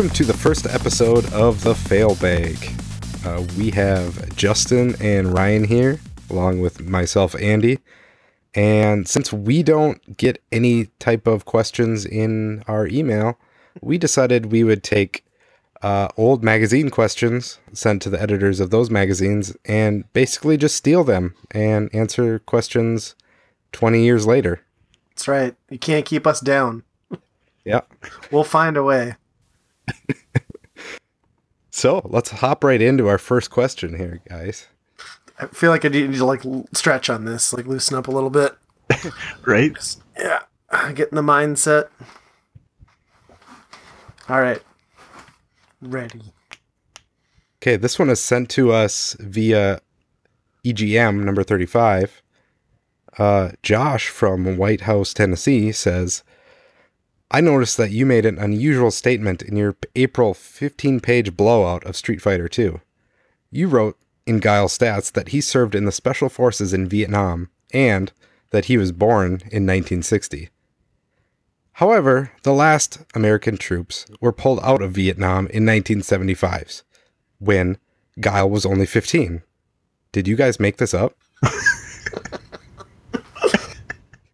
welcome 0.00 0.16
to 0.16 0.24
the 0.24 0.32
first 0.32 0.64
episode 0.64 1.30
of 1.34 1.62
the 1.62 1.74
Fail 1.74 2.14
Bag. 2.14 2.56
Uh, 3.22 3.44
we 3.58 3.68
have 3.72 4.34
Justin 4.34 4.94
and 4.98 5.34
Ryan 5.34 5.62
here, 5.62 6.00
along 6.30 6.60
with 6.60 6.80
myself, 6.80 7.34
Andy. 7.34 7.80
And 8.54 9.06
since 9.06 9.30
we 9.30 9.62
don't 9.62 10.16
get 10.16 10.42
any 10.50 10.86
type 11.00 11.26
of 11.26 11.44
questions 11.44 12.06
in 12.06 12.64
our 12.66 12.86
email, 12.86 13.38
we 13.82 13.98
decided 13.98 14.46
we 14.46 14.64
would 14.64 14.82
take 14.82 15.22
uh, 15.82 16.08
old 16.16 16.42
magazine 16.42 16.88
questions 16.88 17.58
sent 17.74 18.00
to 18.00 18.08
the 18.08 18.22
editors 18.22 18.58
of 18.58 18.70
those 18.70 18.88
magazines 18.88 19.54
and 19.66 20.10
basically 20.14 20.56
just 20.56 20.76
steal 20.76 21.04
them 21.04 21.34
and 21.50 21.94
answer 21.94 22.38
questions 22.38 23.16
20 23.72 24.02
years 24.02 24.26
later. 24.26 24.62
That's 25.10 25.28
right. 25.28 25.54
You 25.68 25.78
can't 25.78 26.06
keep 26.06 26.26
us 26.26 26.40
down. 26.40 26.84
Yeah. 27.66 27.82
We'll 28.30 28.44
find 28.44 28.78
a 28.78 28.82
way. 28.82 29.16
So 31.80 32.02
let's 32.04 32.30
hop 32.30 32.62
right 32.62 32.82
into 32.82 33.08
our 33.08 33.16
first 33.16 33.50
question 33.50 33.96
here, 33.96 34.20
guys. 34.28 34.66
I 35.38 35.46
feel 35.46 35.70
like 35.70 35.86
I 35.86 35.88
need 35.88 36.12
to 36.12 36.24
like 36.26 36.42
stretch 36.74 37.08
on 37.08 37.24
this, 37.24 37.54
like 37.54 37.64
loosen 37.64 37.96
up 37.96 38.06
a 38.06 38.10
little 38.10 38.28
bit. 38.28 38.54
right? 39.46 39.72
Yeah, 40.18 40.40
get 40.92 41.08
in 41.08 41.16
the 41.16 41.22
mindset. 41.22 41.88
All 44.28 44.42
right, 44.42 44.62
ready. 45.80 46.34
Okay, 47.62 47.76
this 47.76 47.98
one 47.98 48.10
is 48.10 48.20
sent 48.20 48.50
to 48.50 48.72
us 48.72 49.16
via 49.18 49.80
EGM 50.66 51.24
number 51.24 51.42
35. 51.42 52.20
Uh, 53.16 53.52
Josh 53.62 54.08
from 54.08 54.58
White 54.58 54.82
House, 54.82 55.14
Tennessee 55.14 55.72
says, 55.72 56.24
I 57.30 57.40
noticed 57.40 57.76
that 57.76 57.92
you 57.92 58.06
made 58.06 58.26
an 58.26 58.38
unusual 58.38 58.90
statement 58.90 59.40
in 59.42 59.56
your 59.56 59.76
April 59.94 60.34
15 60.34 60.98
page 60.98 61.36
blowout 61.36 61.84
of 61.84 61.94
Street 61.94 62.20
Fighter 62.20 62.48
2. 62.48 62.80
You 63.52 63.68
wrote 63.68 63.96
in 64.26 64.40
Guile 64.40 64.66
Stats 64.66 65.12
that 65.12 65.28
he 65.28 65.40
served 65.40 65.76
in 65.76 65.84
the 65.84 65.92
Special 65.92 66.28
Forces 66.28 66.74
in 66.74 66.88
Vietnam 66.88 67.48
and 67.72 68.12
that 68.50 68.64
he 68.64 68.76
was 68.76 68.90
born 68.90 69.34
in 69.52 69.64
1960. 69.64 70.50
However, 71.74 72.32
the 72.42 72.52
last 72.52 72.98
American 73.14 73.56
troops 73.56 74.06
were 74.20 74.32
pulled 74.32 74.60
out 74.62 74.82
of 74.82 74.92
Vietnam 74.92 75.46
in 75.46 75.64
1975 75.64 76.82
when 77.38 77.78
Guile 78.20 78.50
was 78.50 78.66
only 78.66 78.86
15. 78.86 79.42
Did 80.10 80.26
you 80.26 80.34
guys 80.34 80.58
make 80.58 80.78
this 80.78 80.92
up? 80.92 81.14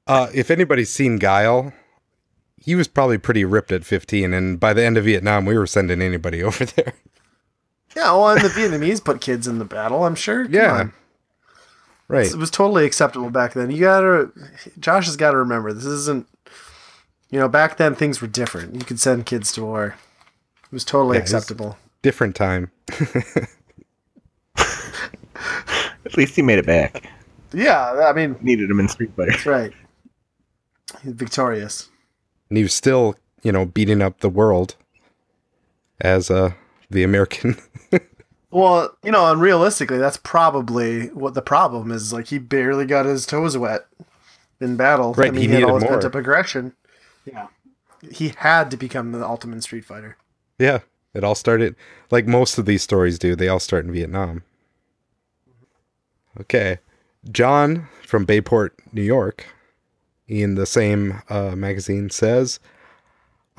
uh, 0.07 0.29
if 0.35 0.51
anybody's 0.51 0.91
seen 0.91 1.19
Guile, 1.19 1.75
he 2.67 2.75
was 2.75 2.87
probably 2.89 3.17
pretty 3.17 3.45
ripped 3.47 3.73
at 3.73 3.85
15, 3.85 4.35
and 4.35 4.61
by 4.61 4.75
the 4.75 4.85
end 4.85 4.99
of 4.99 5.05
Vietnam, 5.07 5.47
we 5.47 5.57
were 5.57 5.67
sending 5.67 6.03
anybody 6.03 6.43
over 6.43 6.67
there. 6.67 6.93
Yeah, 7.97 8.13
well, 8.13 8.29
and 8.29 8.43
the 8.43 8.49
Vietnamese 8.49 9.03
put 9.03 9.23
kids 9.23 9.47
in 9.49 9.59
the 9.59 9.65
battle. 9.65 10.05
I'm 10.05 10.15
sure. 10.17 10.45
Come 10.45 10.53
Yeah. 10.53 10.73
on. 10.81 10.93
Right. 12.09 12.27
it 12.27 12.37
was 12.37 12.51
totally 12.51 12.85
acceptable 12.85 13.31
back 13.31 13.55
then. 13.55 13.71
You 13.71 13.81
gotta, 13.81 14.31
Josh 14.79 15.07
has 15.07 15.17
got 15.17 15.31
to 15.33 15.39
remember 15.39 15.73
this 15.73 15.85
isn't. 15.87 16.29
You 17.31 17.41
know, 17.41 17.49
back 17.49 17.79
then 17.79 17.95
things 17.97 18.21
were 18.21 18.29
different. 18.29 18.75
You 18.77 18.83
could 18.85 19.01
send 19.01 19.27
kids 19.27 19.51
to 19.53 19.63
war. 19.65 19.97
It 20.65 20.73
was 20.73 20.85
totally 20.85 21.17
Yeah, 21.17 21.21
it 21.21 21.23
was- 21.25 21.33
acceptable. 21.33 21.79
Different 22.03 22.37
time. 22.37 22.71
At 24.57 26.17
least 26.17 26.37
he 26.37 26.43
made 26.43 26.59
it 26.59 26.67
back. 26.67 27.09
Yeah, 27.53 27.93
I 28.09 28.13
mean, 28.13 28.37
Needed 28.41 28.71
him 28.71 28.79
in 28.81 28.89
Street 28.89 29.11
Fighter. 29.17 29.33
that's 29.33 29.47
right. 29.47 29.73
He's 31.03 31.13
victorious. 31.13 31.89
And 32.49 32.57
he 32.57 32.63
was 32.63 32.75
still, 32.75 33.17
you 33.43 33.53
know, 33.53 33.65
beating 33.65 34.03
up 34.03 34.21
the 34.21 34.29
world 34.29 34.77
as 36.01 36.31
uh, 36.31 36.53
the 36.91 37.03
American. 37.03 37.57
Well, 38.49 38.97
you 39.05 39.11
know, 39.11 39.31
and 39.31 39.39
realistically, 39.39 39.99
that's 39.99 40.17
probably 40.17 41.09
what 41.09 41.35
the 41.35 41.43
problem 41.43 41.91
is. 41.91 42.11
Like 42.11 42.29
he 42.29 42.39
barely 42.39 42.87
got 42.87 43.05
his 43.05 43.27
toes 43.27 43.59
wet 43.59 43.87
in 44.61 44.77
battle. 44.77 45.13
Right, 45.13 45.29
I 45.29 45.31
mean, 45.31 45.43
he 45.43 45.49
he, 45.49 45.53
had 45.53 45.61
needed 45.61 45.69
all 45.69 45.75
his 45.75 45.83
more. 45.83 45.93
pent 45.93 46.05
up 46.07 46.15
aggression. 46.15 46.73
Yeah, 47.27 47.49
he 48.11 48.33
had 48.39 48.71
to 48.71 48.79
become 48.79 49.13
the 49.13 49.27
ultimate 49.27 49.63
Street 49.63 49.85
Fighter. 49.85 50.17
yeah. 50.59 50.81
It 51.13 51.25
all 51.25 51.35
started 51.35 51.77
like 52.11 52.27
most 52.27 52.59
of 52.59 52.67
these 52.67 52.83
stories 52.83 53.19
do. 53.19 53.35
They 53.35 53.49
all 53.49 53.59
start 53.59 53.87
in 53.87 53.93
Vietnam. 53.93 54.43
Okay. 56.39 56.79
John 57.31 57.89
from 58.03 58.27
Bayport, 58.27 58.75
New 58.93 59.03
York, 59.03 59.47
in 60.29 60.55
the 60.55 60.67
same 60.67 61.23
uh, 61.29 61.55
magazine 61.57 62.11
says, 62.11 62.61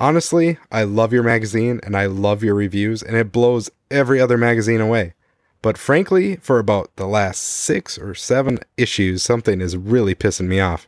Honestly, 0.00 0.58
I 0.70 0.84
love 0.84 1.12
your 1.12 1.24
magazine 1.24 1.80
and 1.82 1.96
I 1.96 2.06
love 2.06 2.44
your 2.44 2.54
reviews, 2.54 3.02
and 3.02 3.16
it 3.16 3.32
blows 3.32 3.68
every 3.90 4.20
other 4.20 4.38
magazine 4.38 4.80
away. 4.80 5.14
But 5.60 5.76
frankly, 5.76 6.36
for 6.36 6.60
about 6.60 6.94
the 6.96 7.06
last 7.06 7.42
six 7.42 7.98
or 7.98 8.14
seven 8.14 8.60
issues, 8.76 9.24
something 9.24 9.60
is 9.60 9.76
really 9.76 10.14
pissing 10.14 10.46
me 10.46 10.60
off. 10.60 10.86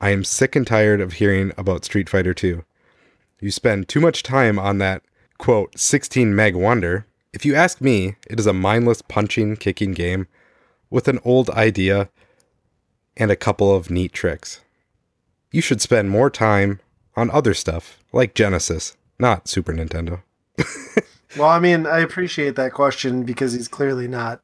I 0.00 0.10
am 0.10 0.24
sick 0.24 0.56
and 0.56 0.66
tired 0.66 1.02
of 1.02 1.14
hearing 1.14 1.52
about 1.58 1.84
Street 1.84 2.08
Fighter 2.08 2.32
2. 2.32 2.64
You 3.40 3.50
spend 3.50 3.88
too 3.88 4.00
much 4.00 4.22
time 4.22 4.58
on 4.58 4.78
that, 4.78 5.02
quote, 5.36 5.78
16 5.78 6.34
meg 6.34 6.56
wonder. 6.56 7.06
If 7.34 7.44
you 7.44 7.54
ask 7.54 7.82
me, 7.82 8.16
it 8.28 8.40
is 8.40 8.46
a 8.46 8.54
mindless 8.54 9.02
punching, 9.02 9.56
kicking 9.56 9.92
game 9.92 10.26
with 10.88 11.06
an 11.06 11.20
old 11.22 11.50
idea 11.50 12.08
and 13.18 13.30
a 13.30 13.36
couple 13.36 13.74
of 13.74 13.90
neat 13.90 14.12
tricks. 14.12 14.60
You 15.50 15.60
should 15.60 15.80
spend 15.80 16.10
more 16.10 16.30
time 16.30 16.80
on 17.16 17.30
other 17.30 17.54
stuff, 17.54 17.98
like 18.12 18.34
Genesis, 18.34 18.96
not 19.18 19.48
Super 19.48 19.72
Nintendo. 19.72 20.22
Well, 21.36 21.48
I 21.48 21.60
mean, 21.60 21.86
I 21.86 22.00
appreciate 22.00 22.56
that 22.56 22.72
question 22.72 23.22
because 23.22 23.52
he's 23.52 23.68
clearly 23.68 24.08
not, 24.08 24.40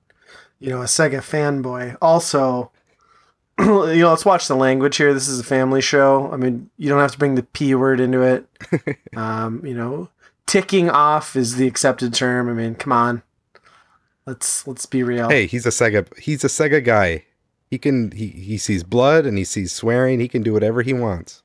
you 0.61 0.71
know, 0.71 0.83
a 0.83 0.87
Sega 0.87 1.19
fanboy. 1.19 1.97
Also, 2.01 2.71
you 3.59 3.67
know, 3.67 4.11
let's 4.11 4.25
watch 4.25 4.47
the 4.47 4.55
language 4.55 4.97
here. 4.97 5.13
This 5.13 5.29
is 5.29 5.41
a 5.41 5.45
family 5.45 5.81
show. 5.81 6.31
I 6.33 6.37
mean, 6.37 6.71
you 6.77 6.89
don't 6.89 7.01
have 7.01 7.13
to 7.13 7.19
bring 7.19 7.35
the 7.35 7.43
p 7.43 7.75
word 7.75 7.99
into 7.99 8.23
it. 8.23 8.47
um, 9.17 9.65
you 9.65 9.75
know, 9.75 10.09
ticking 10.47 10.89
off 10.89 11.35
is 11.35 11.57
the 11.57 11.67
accepted 11.67 12.15
term. 12.15 12.49
I 12.49 12.53
mean, 12.53 12.77
come 12.77 12.93
on, 12.93 13.23
let's 14.25 14.67
let's 14.67 14.87
be 14.87 15.03
real. 15.03 15.29
Hey, 15.29 15.47
he's 15.47 15.67
a 15.67 15.71
Sega 15.71 16.17
he's 16.19 16.45
a 16.45 16.49
Sega 16.49 16.85
guy. 16.85 17.25
He 17.71 17.79
can 17.79 18.11
he, 18.13 18.29
he 18.29 18.59
sees 18.59 18.85
blood 18.85 19.27
and 19.27 19.37
he 19.39 19.45
sees 19.45 19.73
swearing, 19.73 20.21
he 20.21 20.29
can 20.29 20.43
do 20.43 20.53
whatever 20.53 20.83
he 20.83 20.93
wants. 20.93 21.43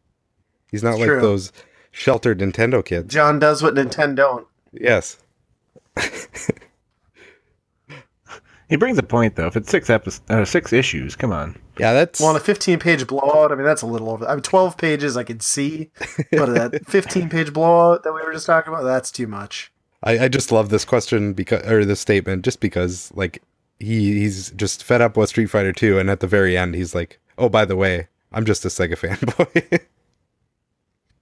He's 0.70 0.84
not 0.84 0.92
It's 0.92 1.00
like 1.00 1.08
true. 1.08 1.22
those 1.22 1.52
sheltered 1.92 2.40
Nintendo 2.40 2.84
kids. 2.86 3.14
John 3.14 3.40
does 3.40 3.62
what 3.64 3.74
Nintendo 3.76 4.16
don't. 4.16 4.48
Yes. 4.74 5.18
He 8.70 8.78
brings 8.78 8.98
a 8.98 9.04
point 9.04 9.36
though. 9.36 9.48
If 9.48 9.58
it's 9.58 9.70
six 9.70 9.90
episodes, 9.90 10.22
uh, 10.30 10.46
six 10.46 10.72
issues, 10.72 11.14
come 11.14 11.34
on. 11.34 11.60
Yeah, 11.78 11.92
that's 11.92 12.22
Well, 12.22 12.30
on 12.30 12.38
a 12.38 12.40
15 12.40 12.80
page 12.80 13.06
blowout, 13.06 13.52
I 13.52 13.56
mean, 13.56 13.66
that's 13.66 13.82
a 13.82 13.86
little 13.86 14.10
over. 14.10 14.26
I 14.26 14.36
mean, 14.36 14.44
12 14.44 14.78
pages 14.78 15.18
I 15.18 15.24
could 15.26 15.42
see, 15.42 15.92
but 16.32 16.54
that 16.54 16.86
15 16.88 17.28
page 17.28 17.52
blowout 17.52 18.04
that 18.04 18.14
we 18.14 18.22
were 18.24 18.32
just 18.32 18.46
talking 18.46 18.72
about, 18.72 18.84
that's 18.84 19.12
too 19.12 19.28
much. 19.28 19.74
I, 20.04 20.20
I 20.20 20.28
just 20.30 20.54
love 20.54 20.70
this 20.70 20.86
question 20.86 21.34
because 21.34 21.68
or 21.70 21.84
this 21.84 22.00
statement 22.00 22.46
just 22.46 22.62
because 22.62 23.12
like 23.14 23.42
he 23.82 24.20
he's 24.20 24.52
just 24.52 24.84
fed 24.84 25.02
up 25.02 25.18
with 25.18 25.30
Street 25.30 25.48
Fighter 25.48 25.74
2 25.74 26.00
and 26.00 26.10
at 26.10 26.20
the 26.20 26.28
very 26.28 26.58
end 26.58 26.76
he's 26.76 26.94
like, 26.96 27.20
"Oh, 27.38 27.50
by 27.50 27.66
the 27.66 27.76
way, 27.76 28.08
I'm 28.32 28.46
just 28.46 28.66
a 28.66 28.70
Sega 28.70 28.98
fanboy." 28.98 29.82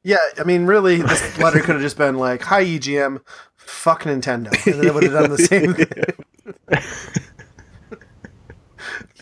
Yeah, 0.01 0.17
I 0.37 0.45
mean, 0.45 0.65
really, 0.65 1.01
this 1.01 1.37
letter 1.39 1.59
could 1.59 1.75
have 1.75 1.81
just 1.81 1.97
been 1.97 2.15
like, 2.15 2.41
"Hi 2.43 2.63
EGM, 2.63 3.19
fuck 3.57 4.03
Nintendo," 4.03 4.47
and 4.65 4.79
then 4.79 4.87
it 4.87 4.93
would 4.93 5.03
have 5.03 5.11
done 5.11 5.29
the 5.29 5.37
same 5.51 5.73
thing. 5.73 6.81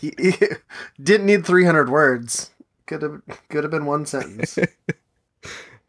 he, 0.00 0.12
he 0.18 0.32
didn't 1.02 1.26
need 1.26 1.44
300 1.44 1.90
words. 1.90 2.50
Could 2.86 3.02
have 3.02 3.22
could 3.48 3.64
have 3.64 3.72
been 3.72 3.86
one 3.86 4.06
sentence. 4.06 4.56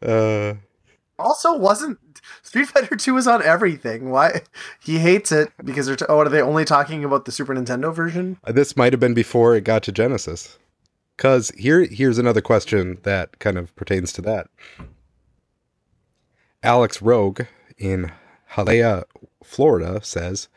uh 0.02 0.54
Also, 1.20 1.56
wasn't 1.56 1.98
Street 2.42 2.66
Fighter 2.66 2.96
Two 2.96 3.14
was 3.14 3.26
on 3.26 3.42
everything? 3.42 4.10
Why 4.10 4.42
he 4.80 4.98
hates 4.98 5.30
it 5.32 5.52
because 5.64 5.86
they're 5.86 5.96
t- 5.96 6.06
oh, 6.08 6.20
are 6.20 6.28
they 6.28 6.42
only 6.42 6.64
talking 6.64 7.04
about 7.04 7.24
the 7.24 7.32
Super 7.32 7.54
Nintendo 7.54 7.94
version? 7.94 8.38
Uh, 8.44 8.52
this 8.52 8.76
might 8.76 8.92
have 8.92 9.00
been 9.00 9.14
before 9.14 9.54
it 9.54 9.64
got 9.64 9.82
to 9.84 9.92
Genesis. 9.92 10.58
Cuz 11.16 11.50
here 11.50 11.84
here's 11.84 12.18
another 12.18 12.40
question 12.40 12.98
that 13.02 13.38
kind 13.38 13.58
of 13.58 13.74
pertains 13.76 14.12
to 14.14 14.22
that. 14.22 14.48
Alex 16.62 17.00
Rogue 17.00 17.42
in 17.78 18.12
Hialeah, 18.52 19.04
Florida 19.42 20.00
says, 20.02 20.48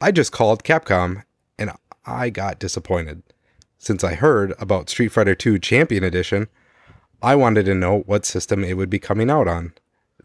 I 0.00 0.10
just 0.10 0.32
called 0.32 0.64
Capcom 0.64 1.22
and 1.58 1.70
I 2.04 2.30
got 2.30 2.58
disappointed. 2.58 3.22
Since 3.78 4.04
I 4.04 4.14
heard 4.14 4.54
about 4.58 4.90
Street 4.90 5.08
Fighter 5.08 5.34
2 5.34 5.58
Champion 5.58 6.04
Edition, 6.04 6.48
I 7.22 7.34
wanted 7.34 7.64
to 7.66 7.74
know 7.74 8.00
what 8.00 8.26
system 8.26 8.62
it 8.62 8.76
would 8.76 8.90
be 8.90 8.98
coming 8.98 9.30
out 9.30 9.48
on. 9.48 9.72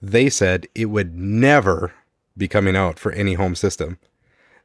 They 0.02 0.30
said 0.30 0.68
it 0.76 0.86
would 0.86 1.16
never 1.16 1.94
be 2.38 2.48
coming 2.48 2.76
out 2.76 3.00
for 3.00 3.12
any 3.12 3.36
home 3.36 3.56
system. 3.56 3.98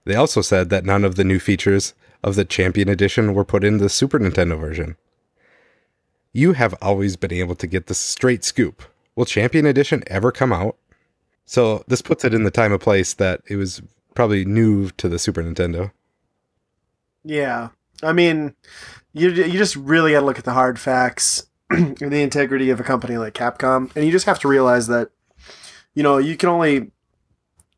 They 0.04 0.14
also 0.14 0.40
said 0.40 0.70
that 0.70 0.84
none 0.84 1.04
of 1.04 1.16
the 1.16 1.24
new 1.24 1.38
features 1.38 1.94
of 2.22 2.36
the 2.36 2.44
Champion 2.44 2.88
Edition 2.88 3.34
were 3.34 3.44
put 3.44 3.64
in 3.64 3.78
the 3.78 3.88
Super 3.88 4.18
Nintendo 4.18 4.58
version. 4.58 4.96
You 6.32 6.52
have 6.52 6.74
always 6.80 7.16
been 7.16 7.32
able 7.32 7.54
to 7.56 7.66
get 7.66 7.86
the 7.86 7.94
straight 7.94 8.44
scoop. 8.44 8.82
Will 9.14 9.24
Champion 9.24 9.66
Edition 9.66 10.02
ever 10.06 10.30
come 10.32 10.52
out? 10.52 10.76
So 11.44 11.84
this 11.86 12.02
puts 12.02 12.24
it 12.24 12.34
in 12.34 12.44
the 12.44 12.50
time 12.50 12.72
of 12.72 12.80
place 12.80 13.14
that 13.14 13.40
it 13.48 13.56
was 13.56 13.82
probably 14.14 14.44
new 14.44 14.90
to 14.90 15.08
the 15.08 15.18
Super 15.18 15.42
Nintendo. 15.42 15.92
Yeah, 17.24 17.70
I 18.02 18.12
mean, 18.12 18.54
you 19.12 19.30
you 19.30 19.58
just 19.58 19.76
really 19.76 20.12
got 20.12 20.20
to 20.20 20.26
look 20.26 20.38
at 20.38 20.44
the 20.44 20.52
hard 20.52 20.78
facts 20.78 21.46
and 21.70 21.96
the 21.98 22.22
integrity 22.22 22.70
of 22.70 22.80
a 22.80 22.84
company 22.84 23.16
like 23.18 23.34
Capcom, 23.34 23.94
and 23.94 24.04
you 24.04 24.12
just 24.12 24.26
have 24.26 24.38
to 24.40 24.48
realize 24.48 24.86
that 24.86 25.10
you 25.94 26.02
know 26.02 26.18
you 26.18 26.36
can 26.36 26.48
only 26.48 26.90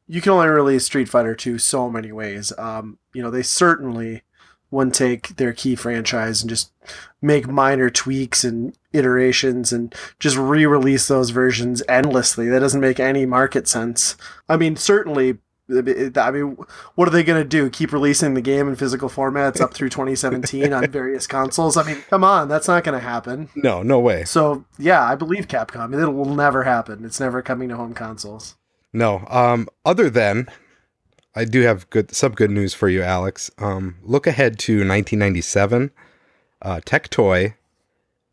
you 0.07 0.21
can 0.21 0.33
only 0.33 0.49
release 0.49 0.85
Street 0.85 1.09
Fighter 1.09 1.35
two 1.35 1.59
so 1.59 1.91
many 1.91 2.13
ways. 2.13 2.53
Um, 2.59 2.99
you 3.13 3.23
know, 3.23 3.31
they 3.31 3.43
certainly 3.43 4.23
wouldn't 4.71 4.95
take 4.95 5.37
their 5.37 5.53
key 5.53 5.75
franchise 5.75 6.43
and 6.43 6.51
just 6.51 6.73
make 7.23 7.49
minor 7.49 7.89
tweaks 7.89 8.45
and 8.45 8.77
iterations 8.93 9.73
and 9.73 9.95
just 10.19 10.37
re-release 10.37 11.09
those 11.09 11.31
versions 11.31 11.83
endlessly. 11.89 12.49
That 12.49 12.61
doesn't 12.61 12.81
make 12.81 13.01
any 13.01 13.25
market 13.25 13.67
sense. 13.67 14.17
I 14.49 14.57
mean, 14.57 14.77
certainly 14.77 15.39
I 15.71 16.31
mean, 16.31 16.57
what 16.95 17.09
are 17.09 17.11
they 17.11 17.23
going 17.23 17.43
to 17.43 17.49
do? 17.49 17.69
Keep 17.69 17.93
releasing 17.93 18.35
the 18.35 18.41
game 18.41 18.69
in 18.69 18.77
physical 18.77 19.09
formats 19.09 19.61
up 19.61 19.75
through 19.75 19.91
2017 19.91 20.73
on 20.73 20.91
various 20.91 21.27
consoles? 21.27 21.77
I 21.77 21.83
mean, 21.83 22.03
come 22.09 22.25
on, 22.25 22.49
that's 22.49 22.69
not 22.69 22.85
going 22.85 22.99
to 22.99 23.05
happen. 23.05 23.51
No, 23.55 23.83
no 23.83 24.01
way. 24.01 24.25
So, 24.25 24.65
yeah, 24.79 25.05
I 25.05 25.15
believe 25.15 25.47
Capcom. 25.47 25.93
It 26.01 26.11
will 26.11 26.35
never 26.35 26.65
happen. 26.65 27.05
It's 27.05 27.21
never 27.21 27.43
coming 27.43 27.69
to 27.69 27.77
home 27.77 27.93
consoles. 27.93 28.57
No. 28.93 29.27
Um, 29.29 29.69
other 29.85 30.09
than, 30.09 30.49
I 31.35 31.45
do 31.45 31.61
have 31.63 31.89
good 31.91 32.15
some 32.15 32.33
good 32.33 32.51
news 32.51 32.73
for 32.73 32.89
you, 32.89 33.03
Alex. 33.03 33.51
Um, 33.59 33.97
look 34.03 34.27
ahead 34.27 34.59
to 34.61 34.79
1997. 34.79 35.91
Uh, 36.63 36.81
Tectoy 36.85 37.55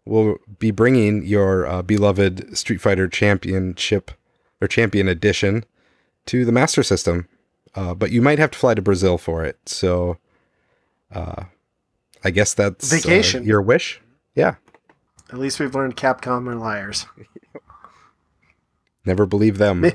will 0.05 0.37
be 0.57 0.71
bringing 0.71 1.25
your 1.25 1.67
uh, 1.67 1.81
beloved 1.81 2.57
Street 2.57 2.79
Fighter 2.79 3.07
Championship 3.07 4.11
or 4.61 4.67
Champion 4.67 5.07
Edition 5.07 5.65
to 6.27 6.45
the 6.45 6.51
Master 6.51 6.83
System, 6.83 7.27
uh, 7.75 7.93
but 7.93 8.11
you 8.11 8.21
might 8.21 8.39
have 8.39 8.51
to 8.51 8.57
fly 8.57 8.73
to 8.73 8.81
Brazil 8.81 9.17
for 9.17 9.43
it. 9.43 9.57
So, 9.67 10.17
uh, 11.13 11.45
I 12.23 12.31
guess 12.31 12.53
that's 12.53 12.91
uh, 12.91 12.95
Vacation. 12.97 13.43
your 13.43 13.61
wish. 13.61 14.01
Yeah. 14.33 14.55
At 15.31 15.39
least 15.39 15.59
we've 15.59 15.73
learned 15.75 15.95
Capcom 15.95 16.47
are 16.47 16.55
liars. 16.55 17.05
Never 19.05 19.25
believe 19.25 19.57
them. 19.57 19.81
Me- 19.81 19.91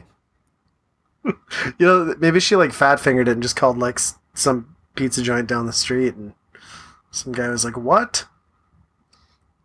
You 1.79 1.87
know, 1.87 2.15
maybe 2.19 2.41
she 2.41 2.57
like 2.57 2.73
fat 2.73 2.99
fingered 2.99 3.29
it 3.29 3.33
and 3.33 3.43
just 3.43 3.55
called 3.57 3.77
like 3.77 4.01
some 4.35 4.75
pizza 4.95 5.21
joint 5.23 5.47
down 5.49 5.67
the 5.67 5.73
street, 5.73 6.15
and 6.15 6.33
some 7.11 7.33
guy 7.33 7.49
was 7.51 7.63
like, 7.65 7.77
"What? 7.77 8.25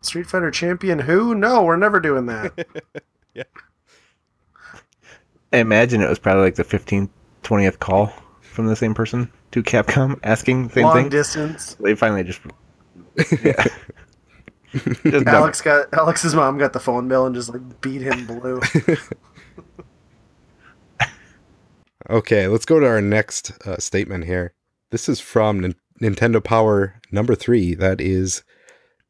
Street 0.01 0.27
Fighter 0.27 0.51
champion? 0.51 0.99
Who? 0.99 1.33
No, 1.33 1.63
we're 1.63 1.77
never 1.77 1.99
doing 2.01 2.25
that." 2.25 2.53
I 3.37 3.43
imagine 5.57 6.01
it 6.01 6.09
was 6.09 6.19
probably 6.19 6.43
like 6.43 6.55
the 6.55 6.63
15th, 6.63 7.09
20th 7.43 7.79
call 7.79 8.13
from 8.41 8.67
the 8.67 8.75
same 8.75 8.93
person 8.93 9.31
to 9.51 9.61
Capcom 9.63 10.19
asking 10.23 10.67
the 10.67 10.73
same 10.73 10.83
Long 10.85 10.95
thing. 10.95 11.09
distance. 11.09 11.75
They 11.79 11.95
finally 11.95 12.23
just. 12.23 12.41
Yeah. 13.43 13.65
just 14.73 15.03
done. 15.25 15.27
Alex 15.35 15.61
got 15.61 15.87
Alex's 15.93 16.35
mom 16.35 16.57
got 16.57 16.73
the 16.73 16.81
phone 16.81 17.07
bill 17.07 17.25
and 17.25 17.33
just 17.33 17.49
like 17.53 17.81
beat 17.81 18.01
him 18.01 18.25
blue. 18.25 18.59
Okay, 22.09 22.47
let's 22.47 22.65
go 22.65 22.79
to 22.79 22.85
our 22.85 23.01
next 23.01 23.51
uh, 23.65 23.77
statement 23.77 24.25
here. 24.25 24.53
This 24.91 25.09
is 25.09 25.19
from 25.19 25.59
Nin- 25.59 25.75
Nintendo 26.01 26.43
Power 26.43 27.01
number 27.11 27.33
three. 27.33 27.73
That 27.73 27.99
is 27.99 28.43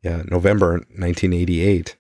yeah, 0.02 0.24
November 0.28 0.74
1988. 0.98 1.98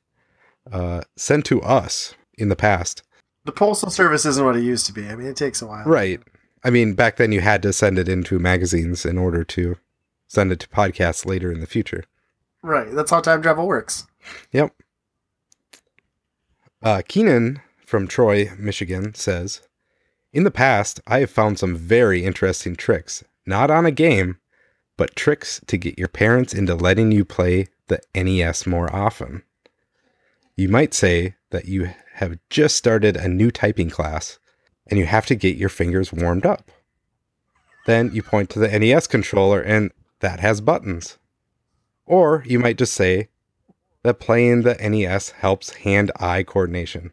Uh, 0.71 1.01
sent 1.17 1.45
to 1.47 1.61
us 1.61 2.15
in 2.37 2.47
the 2.49 2.55
past. 2.55 3.03
The 3.45 3.51
postal 3.51 3.89
service 3.89 4.25
isn't 4.25 4.43
what 4.43 4.55
it 4.55 4.63
used 4.63 4.85
to 4.87 4.93
be. 4.93 5.07
I 5.07 5.15
mean, 5.15 5.27
it 5.27 5.35
takes 5.35 5.61
a 5.61 5.67
while. 5.67 5.85
Right. 5.85 6.19
I 6.63 6.71
mean, 6.71 6.93
back 6.93 7.17
then 7.17 7.31
you 7.31 7.41
had 7.41 7.61
to 7.61 7.71
send 7.71 7.99
it 7.99 8.09
into 8.09 8.39
magazines 8.39 9.05
in 9.05 9.17
order 9.17 9.43
to 9.43 9.77
send 10.27 10.51
it 10.51 10.59
to 10.61 10.67
podcasts 10.67 11.25
later 11.25 11.51
in 11.51 11.59
the 11.59 11.67
future. 11.67 12.03
Right. 12.63 12.91
That's 12.91 13.11
how 13.11 13.21
time 13.21 13.43
travel 13.43 13.67
works. 13.67 14.07
Yep. 14.51 14.73
Uh, 16.81 17.01
Keenan 17.07 17.61
from 17.85 18.07
Troy, 18.07 18.51
Michigan 18.57 19.13
says, 19.13 19.61
In 20.33 20.43
the 20.43 20.51
past, 20.51 20.99
I 21.05 21.19
have 21.19 21.29
found 21.29 21.59
some 21.59 21.75
very 21.75 22.25
interesting 22.25 22.75
tricks, 22.75 23.23
not 23.45 23.69
on 23.69 23.85
a 23.85 23.91
game, 23.91 24.39
but 24.97 25.15
tricks 25.15 25.61
to 25.67 25.77
get 25.77 25.99
your 25.99 26.07
parents 26.07 26.53
into 26.53 26.73
letting 26.73 27.11
you 27.11 27.25
play 27.25 27.67
the 27.87 28.01
NES 28.15 28.65
more 28.65 28.93
often. 28.93 29.43
You 30.55 30.69
might 30.69 30.93
say 30.93 31.35
that 31.51 31.65
you 31.65 31.89
have 32.15 32.37
just 32.49 32.75
started 32.75 33.15
a 33.15 33.27
new 33.27 33.51
typing 33.51 33.89
class 33.89 34.39
and 34.87 34.99
you 34.99 35.05
have 35.05 35.25
to 35.27 35.35
get 35.35 35.57
your 35.57 35.69
fingers 35.69 36.13
warmed 36.13 36.45
up. 36.45 36.71
Then 37.85 38.11
you 38.13 38.23
point 38.23 38.49
to 38.51 38.59
the 38.59 38.79
NES 38.79 39.07
controller 39.07 39.61
and 39.61 39.91
that 40.19 40.39
has 40.39 40.61
buttons. 40.61 41.17
Or 42.05 42.43
you 42.45 42.59
might 42.59 42.77
just 42.77 42.93
say, 42.93 43.29
that 44.05 44.19
playing 44.19 44.61
the 44.61 44.75
NES 44.75 45.31
helps 45.31 45.77
hand 45.77 46.11
eye 46.19 46.43
coordination. 46.43 47.11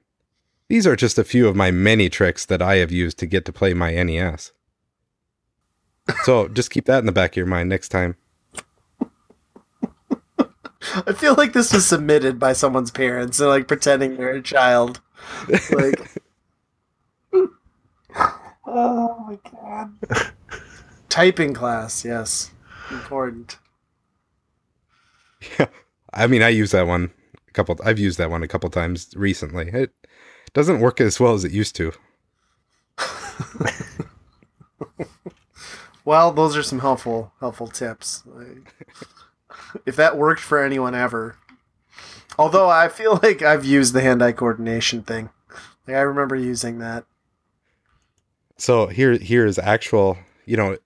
These 0.68 0.86
are 0.86 0.94
just 0.94 1.18
a 1.18 1.24
few 1.24 1.48
of 1.48 1.56
my 1.56 1.70
many 1.70 2.10
tricks 2.10 2.44
that 2.44 2.60
I 2.60 2.76
have 2.76 2.92
used 2.92 3.18
to 3.18 3.26
get 3.26 3.46
to 3.46 3.52
play 3.52 3.72
my 3.72 3.94
NES. 3.94 4.52
So 6.24 6.48
just 6.48 6.70
keep 6.70 6.84
that 6.84 6.98
in 6.98 7.06
the 7.06 7.12
back 7.12 7.32
of 7.32 7.36
your 7.38 7.46
mind 7.46 7.70
next 7.70 7.88
time. 7.88 8.16
I 10.94 11.12
feel 11.12 11.34
like 11.34 11.52
this 11.52 11.72
was 11.72 11.86
submitted 11.86 12.38
by 12.38 12.52
someone's 12.52 12.90
parents 12.90 13.40
and 13.40 13.48
like 13.48 13.68
pretending 13.68 14.16
they're 14.16 14.30
a 14.30 14.42
child. 14.42 15.00
Like, 15.70 16.20
oh 18.66 19.24
my 19.26 19.38
god. 19.50 19.94
Typing 21.08 21.54
class, 21.54 22.04
yes, 22.04 22.50
important. 22.90 23.58
Yeah, 25.58 25.66
I 26.12 26.26
mean, 26.26 26.42
I 26.42 26.48
use 26.50 26.70
that 26.70 26.86
one 26.86 27.10
a 27.48 27.52
couple. 27.52 27.76
I've 27.84 27.98
used 27.98 28.18
that 28.18 28.30
one 28.30 28.42
a 28.42 28.48
couple 28.48 28.70
times 28.70 29.12
recently. 29.16 29.68
It 29.72 29.92
doesn't 30.52 30.80
work 30.80 31.00
as 31.00 31.18
well 31.18 31.34
as 31.34 31.44
it 31.44 31.52
used 31.52 31.76
to. 31.76 31.92
Well, 36.04 36.32
those 36.32 36.56
are 36.56 36.62
some 36.62 36.80
helpful 36.80 37.32
helpful 37.40 37.68
tips. 37.68 38.24
If 39.86 39.96
that 39.96 40.16
worked 40.16 40.40
for 40.40 40.62
anyone 40.62 40.94
ever. 40.94 41.36
Although 42.38 42.68
I 42.68 42.88
feel 42.88 43.20
like 43.22 43.42
I've 43.42 43.64
used 43.64 43.92
the 43.92 44.00
hand-eye 44.00 44.32
coordination 44.32 45.02
thing. 45.02 45.30
Like 45.86 45.96
I 45.96 46.00
remember 46.00 46.36
using 46.36 46.78
that. 46.78 47.04
So 48.56 48.86
here, 48.86 49.18
here 49.18 49.44
is 49.44 49.58
actual. 49.58 50.18
You 50.46 50.56
know, 50.56 50.78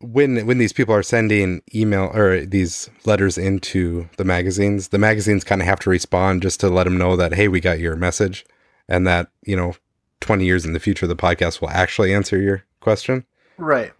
when 0.00 0.46
when 0.46 0.58
these 0.58 0.72
people 0.72 0.94
are 0.94 1.02
sending 1.02 1.62
email 1.74 2.10
or 2.14 2.44
these 2.44 2.90
letters 3.04 3.38
into 3.38 4.08
the 4.16 4.24
magazines, 4.24 4.88
the 4.88 4.98
magazines 4.98 5.44
kind 5.44 5.60
of 5.60 5.66
have 5.66 5.80
to 5.80 5.90
respond 5.90 6.42
just 6.42 6.60
to 6.60 6.68
let 6.68 6.84
them 6.84 6.98
know 6.98 7.16
that 7.16 7.34
hey, 7.34 7.48
we 7.48 7.60
got 7.60 7.78
your 7.78 7.96
message, 7.96 8.44
and 8.88 9.06
that 9.06 9.30
you 9.42 9.56
know, 9.56 9.74
twenty 10.20 10.44
years 10.44 10.64
in 10.64 10.74
the 10.74 10.80
future, 10.80 11.06
the 11.06 11.16
podcast 11.16 11.60
will 11.60 11.70
actually 11.70 12.12
answer 12.12 12.40
your 12.40 12.64
question. 12.80 13.24
Right. 13.56 13.92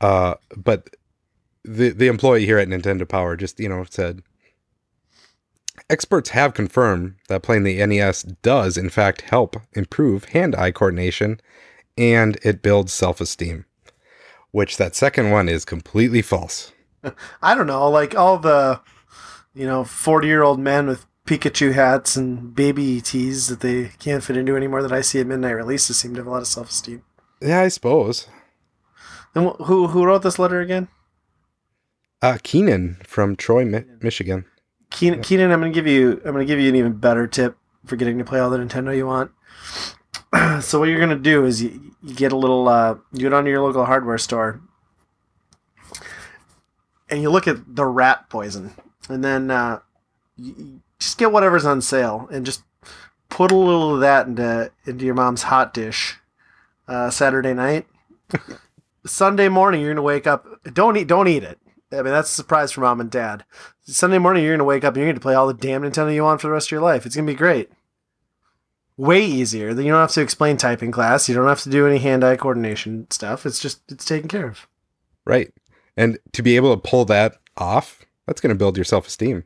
Uh, 0.00 0.34
but 0.56 0.90
the 1.66 1.90
the 1.90 2.06
employee 2.06 2.46
here 2.46 2.58
at 2.58 2.68
Nintendo 2.68 3.08
Power 3.08 3.36
just 3.36 3.58
you 3.60 3.68
know 3.68 3.84
said 3.88 4.22
experts 5.90 6.30
have 6.30 6.54
confirmed 6.54 7.14
that 7.28 7.42
playing 7.42 7.64
the 7.64 7.84
NES 7.84 8.22
does 8.22 8.76
in 8.76 8.88
fact 8.88 9.22
help 9.22 9.56
improve 9.74 10.26
hand-eye 10.26 10.70
coordination 10.70 11.40
and 11.98 12.38
it 12.42 12.62
builds 12.62 12.92
self-esteem. 12.92 13.64
Which 14.50 14.76
that 14.76 14.94
second 14.94 15.30
one 15.30 15.48
is 15.48 15.64
completely 15.64 16.22
false. 16.22 16.72
I 17.42 17.54
don't 17.54 17.66
know, 17.66 17.88
like 17.90 18.14
all 18.14 18.38
the, 18.38 18.80
you 19.54 19.66
know, 19.66 19.84
40 19.84 20.26
year 20.26 20.42
old 20.42 20.58
men 20.58 20.86
with 20.86 21.06
Pikachu 21.26 21.72
hats 21.72 22.16
and 22.16 22.54
baby 22.54 22.98
ETs 22.98 23.48
that 23.48 23.60
they 23.60 23.90
can't 23.98 24.22
fit 24.22 24.36
into 24.36 24.56
anymore 24.56 24.82
that 24.82 24.92
I 24.92 25.00
see 25.00 25.20
at 25.20 25.26
midnight 25.26 25.50
releases 25.50 25.98
seem 25.98 26.14
to 26.14 26.20
have 26.20 26.26
a 26.26 26.30
lot 26.30 26.42
of 26.42 26.46
self 26.46 26.70
esteem. 26.70 27.02
Yeah, 27.42 27.60
I 27.60 27.68
suppose. 27.68 28.28
And 29.34 29.48
wh- 29.48 29.64
who 29.66 29.88
who 29.88 30.04
wrote 30.04 30.22
this 30.22 30.38
letter 30.38 30.60
again? 30.60 30.88
Uh, 32.22 32.38
Keenan 32.42 32.98
from 33.04 33.36
Troy, 33.36 33.64
Mi- 33.64 33.84
Michigan. 34.00 34.44
Keenan, 34.90 35.22
Keenan, 35.22 35.52
I'm 35.52 35.60
gonna 35.60 35.72
give 35.72 35.86
you 35.86 36.20
I'm 36.24 36.32
gonna 36.32 36.44
give 36.44 36.58
you 36.58 36.68
an 36.68 36.76
even 36.76 36.94
better 36.94 37.26
tip 37.26 37.56
for 37.84 37.96
getting 37.96 38.18
to 38.18 38.24
play 38.24 38.40
all 38.40 38.50
the 38.50 38.58
Nintendo 38.58 38.96
you 38.96 39.06
want. 39.06 39.30
so 40.64 40.78
what 40.78 40.88
you're 40.88 41.00
gonna 41.00 41.16
do 41.16 41.44
is 41.44 41.62
you, 41.62 41.92
you 42.02 42.14
get 42.14 42.32
a 42.32 42.36
little 42.36 42.68
uh, 42.68 42.94
you 43.12 43.20
get 43.20 43.32
onto 43.32 43.50
your 43.50 43.60
local 43.62 43.84
hardware 43.84 44.18
store 44.18 44.60
and 47.10 47.22
you 47.22 47.30
look 47.30 47.46
at 47.46 47.76
the 47.76 47.84
rat 47.84 48.28
poison, 48.28 48.74
and 49.08 49.22
then 49.22 49.50
uh, 49.50 49.80
you 50.36 50.80
just 50.98 51.18
get 51.18 51.32
whatever's 51.32 51.64
on 51.64 51.80
sale 51.80 52.28
and 52.32 52.46
just 52.46 52.62
put 53.28 53.52
a 53.52 53.56
little 53.56 53.94
of 53.94 54.00
that 54.00 54.26
into 54.26 54.70
into 54.86 55.04
your 55.04 55.14
mom's 55.14 55.44
hot 55.44 55.74
dish 55.74 56.16
uh, 56.88 57.10
Saturday 57.10 57.54
night. 57.54 57.86
Sunday 59.06 59.48
morning, 59.48 59.80
you're 59.80 59.92
gonna 59.92 60.02
wake 60.02 60.26
up. 60.26 60.46
Don't 60.72 60.96
eat. 60.96 61.06
Don't 61.06 61.28
eat 61.28 61.44
it. 61.44 61.58
I 61.92 61.96
mean, 61.96 62.06
that's 62.06 62.30
a 62.30 62.34
surprise 62.34 62.72
for 62.72 62.80
mom 62.80 63.00
and 63.00 63.10
dad. 63.10 63.44
Sunday 63.82 64.18
morning, 64.18 64.42
you're 64.44 64.54
gonna 64.56 64.64
wake 64.64 64.84
up 64.84 64.94
and 64.94 65.02
you're 65.02 65.12
gonna 65.12 65.20
play 65.20 65.34
all 65.34 65.46
the 65.46 65.54
damn 65.54 65.82
Nintendo 65.82 66.12
you 66.14 66.24
want 66.24 66.40
for 66.40 66.48
the 66.48 66.52
rest 66.52 66.68
of 66.68 66.72
your 66.72 66.80
life. 66.80 67.06
It's 67.06 67.14
gonna 67.16 67.26
be 67.26 67.34
great. 67.34 67.70
way 68.96 69.24
easier. 69.24 69.74
Then 69.74 69.84
you 69.84 69.92
don't 69.92 70.00
have 70.00 70.12
to 70.12 70.20
explain 70.22 70.56
typing 70.56 70.90
class. 70.90 71.28
You 71.28 71.34
don't 71.34 71.48
have 71.48 71.60
to 71.62 71.70
do 71.70 71.86
any 71.86 71.98
hand-eye 71.98 72.36
coordination 72.36 73.06
stuff. 73.10 73.44
It's 73.46 73.58
just 73.58 73.80
it's 73.90 74.04
taken 74.04 74.28
care 74.28 74.46
of. 74.48 74.66
Right. 75.24 75.52
And 75.96 76.18
to 76.32 76.42
be 76.42 76.56
able 76.56 76.74
to 76.74 76.80
pull 76.88 77.04
that 77.06 77.36
off, 77.56 78.04
that's 78.26 78.40
going 78.40 78.50
to 78.54 78.58
build 78.58 78.76
your 78.76 78.84
self 78.84 79.06
esteem. 79.06 79.44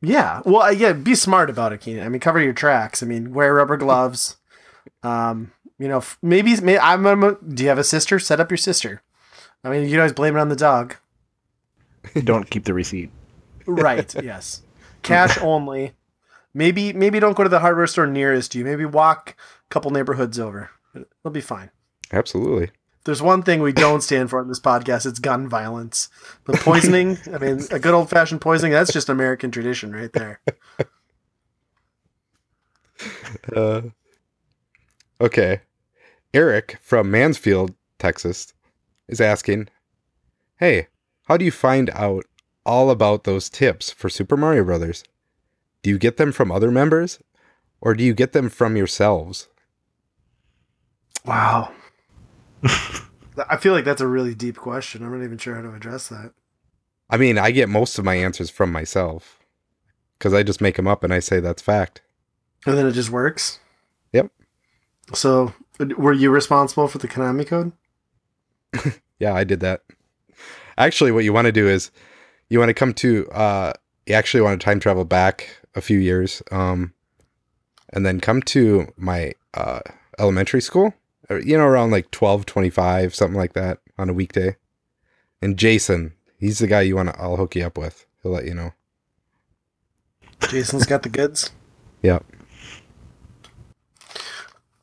Yeah. 0.00 0.42
Well, 0.44 0.62
uh, 0.62 0.70
yeah. 0.70 0.92
Be 0.92 1.14
smart 1.14 1.50
about 1.50 1.72
it, 1.72 1.80
Keenan. 1.80 2.04
I 2.06 2.08
mean, 2.08 2.20
cover 2.20 2.40
your 2.40 2.52
tracks. 2.52 3.02
I 3.02 3.06
mean, 3.06 3.34
wear 3.34 3.54
rubber 3.54 3.76
gloves. 3.76 4.36
Um, 5.02 5.52
you 5.78 5.88
know, 5.88 6.02
maybe, 6.22 6.54
maybe 6.60 6.78
I'm, 6.78 7.06
I'm 7.06 7.36
Do 7.54 7.62
you 7.62 7.68
have 7.68 7.78
a 7.78 7.84
sister? 7.84 8.18
Set 8.18 8.40
up 8.40 8.50
your 8.50 8.58
sister. 8.58 9.02
I 9.64 9.70
mean, 9.70 9.82
you 9.84 9.90
can 9.90 9.98
always 9.98 10.12
blame 10.12 10.36
it 10.36 10.40
on 10.40 10.48
the 10.48 10.56
dog. 10.56 10.96
Don't 12.24 12.48
keep 12.48 12.64
the 12.64 12.74
receipt. 12.74 13.10
Right. 13.66 14.14
yes. 14.22 14.62
Cash 15.02 15.38
only. 15.38 15.92
Maybe 16.54 16.92
maybe 16.92 17.20
don't 17.20 17.36
go 17.36 17.44
to 17.44 17.48
the 17.48 17.60
hardware 17.60 17.86
store 17.86 18.06
nearest 18.06 18.54
you. 18.54 18.64
Maybe 18.64 18.84
walk 18.84 19.36
a 19.38 19.68
couple 19.68 19.90
neighborhoods 19.90 20.38
over. 20.38 20.70
It'll 20.94 21.30
be 21.30 21.40
fine. 21.40 21.70
Absolutely. 22.12 22.70
There's 23.04 23.22
one 23.22 23.42
thing 23.42 23.62
we 23.62 23.72
don't 23.72 24.02
stand 24.02 24.28
for 24.30 24.40
in 24.40 24.48
this 24.48 24.60
podcast. 24.60 25.06
It's 25.06 25.18
gun 25.18 25.48
violence. 25.48 26.08
But 26.44 26.56
poisoning, 26.56 27.18
I 27.32 27.38
mean, 27.38 27.60
a 27.70 27.78
good 27.78 27.94
old 27.94 28.10
fashioned 28.10 28.40
poisoning, 28.40 28.72
that's 28.72 28.92
just 28.92 29.08
American 29.08 29.50
tradition 29.50 29.92
right 29.94 30.12
there. 30.12 30.40
Uh, 33.54 33.82
okay. 35.20 35.60
Eric 36.34 36.78
from 36.82 37.12
Mansfield, 37.12 37.72
Texas, 38.00 38.52
is 39.06 39.20
asking 39.20 39.68
Hey, 40.58 40.88
how 41.28 41.36
do 41.36 41.44
you 41.44 41.50
find 41.50 41.90
out 41.90 42.24
all 42.64 42.90
about 42.90 43.24
those 43.24 43.50
tips 43.50 43.90
for 43.90 44.08
Super 44.08 44.36
Mario 44.36 44.64
Brothers? 44.64 45.04
Do 45.82 45.90
you 45.90 45.98
get 45.98 46.16
them 46.16 46.32
from 46.32 46.50
other 46.50 46.70
members 46.70 47.18
or 47.80 47.94
do 47.94 48.02
you 48.02 48.14
get 48.14 48.32
them 48.32 48.48
from 48.48 48.76
yourselves? 48.76 49.48
Wow. 51.26 51.72
I 52.62 53.56
feel 53.58 53.74
like 53.74 53.84
that's 53.84 54.00
a 54.00 54.06
really 54.06 54.34
deep 54.34 54.56
question. 54.56 55.04
I'm 55.04 55.16
not 55.16 55.24
even 55.24 55.38
sure 55.38 55.54
how 55.54 55.62
to 55.62 55.74
address 55.74 56.08
that. 56.08 56.32
I 57.10 57.16
mean, 57.18 57.38
I 57.38 57.50
get 57.50 57.68
most 57.68 57.98
of 57.98 58.04
my 58.04 58.14
answers 58.14 58.50
from 58.50 58.72
myself 58.72 59.38
because 60.18 60.32
I 60.34 60.42
just 60.42 60.60
make 60.60 60.76
them 60.76 60.88
up 60.88 61.04
and 61.04 61.12
I 61.12 61.20
say 61.20 61.40
that's 61.40 61.62
fact. 61.62 62.00
And 62.66 62.76
then 62.76 62.86
it 62.86 62.92
just 62.92 63.10
works? 63.10 63.60
Yep. 64.12 64.32
So, 65.14 65.54
were 65.96 66.12
you 66.12 66.30
responsible 66.30 66.88
for 66.88 66.98
the 66.98 67.08
Konami 67.08 67.46
code? 67.46 67.72
Yeah, 69.18 69.34
I 69.34 69.42
did 69.42 69.58
that. 69.60 69.82
Actually, 70.78 71.12
what 71.12 71.24
you 71.24 71.32
want 71.32 71.46
to 71.46 71.52
do 71.52 71.68
is 71.68 71.90
you 72.48 72.58
want 72.58 72.70
to 72.70 72.74
come 72.74 72.94
to, 72.94 73.28
uh, 73.32 73.72
you 74.06 74.14
actually 74.14 74.40
want 74.40 74.58
to 74.58 74.64
time 74.64 74.80
travel 74.80 75.04
back 75.04 75.50
a 75.74 75.80
few 75.80 75.98
years 75.98 76.42
um, 76.50 76.94
and 77.92 78.06
then 78.06 78.20
come 78.20 78.40
to 78.42 78.86
my 78.96 79.34
uh, 79.54 79.80
elementary 80.18 80.62
school, 80.62 80.94
you 81.44 81.58
know, 81.58 81.64
around 81.64 81.90
like 81.90 82.10
12, 82.12 82.46
25, 82.46 83.14
something 83.14 83.36
like 83.36 83.52
that 83.54 83.80
on 83.98 84.08
a 84.08 84.14
weekday. 84.14 84.56
And 85.42 85.58
Jason, 85.58 86.14
he's 86.38 86.60
the 86.60 86.66
guy 86.68 86.82
you 86.82 86.96
want 86.96 87.10
to, 87.10 87.20
I'll 87.20 87.36
hook 87.36 87.56
you 87.56 87.66
up 87.66 87.76
with. 87.76 88.06
He'll 88.22 88.32
let 88.32 88.46
you 88.46 88.54
know. 88.54 88.72
Jason's 90.48 90.86
got 90.86 91.02
the 91.02 91.08
goods. 91.08 91.50
Yep. 92.00 92.24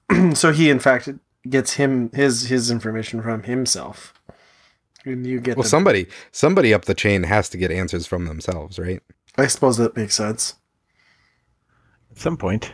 so 0.34 0.52
he, 0.52 0.70
in 0.70 0.80
fact, 0.80 1.08
gets 1.50 1.76
him 1.76 2.12
his 2.12 2.48
his 2.48 2.70
information 2.70 3.22
from 3.22 3.44
himself. 3.44 4.14
And 5.06 5.26
you 5.26 5.40
get 5.40 5.56
Well, 5.56 5.64
the- 5.64 5.70
somebody, 5.70 6.08
somebody 6.32 6.74
up 6.74 6.86
the 6.86 6.94
chain 6.96 7.24
has 7.24 7.48
to 7.50 7.58
get 7.58 7.72
answers 7.72 8.08
from 8.08 8.26
themselves, 8.26 8.80
right? 8.80 9.02
I 9.38 9.48
suppose 9.48 9.78
that 9.78 9.96
makes 9.96 10.16
sense. 10.16 10.56
At 12.12 12.18
some 12.20 12.38
point. 12.38 12.72